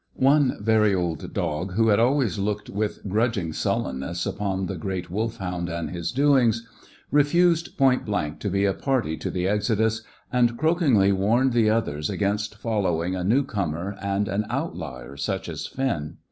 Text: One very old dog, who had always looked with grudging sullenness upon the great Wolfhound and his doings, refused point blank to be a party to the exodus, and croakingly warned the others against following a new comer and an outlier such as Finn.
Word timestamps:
One 0.15 0.57
very 0.59 0.95
old 0.95 1.31
dog, 1.31 1.73
who 1.73 1.89
had 1.89 1.99
always 1.99 2.39
looked 2.39 2.71
with 2.71 3.07
grudging 3.07 3.53
sullenness 3.53 4.25
upon 4.25 4.65
the 4.65 4.75
great 4.75 5.11
Wolfhound 5.11 5.69
and 5.69 5.91
his 5.91 6.11
doings, 6.11 6.67
refused 7.11 7.77
point 7.77 8.03
blank 8.03 8.39
to 8.39 8.49
be 8.49 8.65
a 8.65 8.73
party 8.73 9.15
to 9.17 9.29
the 9.29 9.47
exodus, 9.47 10.01
and 10.33 10.57
croakingly 10.57 11.11
warned 11.11 11.53
the 11.53 11.69
others 11.69 12.09
against 12.09 12.55
following 12.55 13.15
a 13.15 13.23
new 13.23 13.43
comer 13.43 13.95
and 14.01 14.27
an 14.27 14.47
outlier 14.49 15.17
such 15.17 15.47
as 15.47 15.67
Finn. 15.67 16.17